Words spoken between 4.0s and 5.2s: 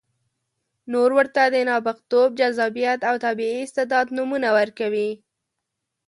نومونه ورکوي.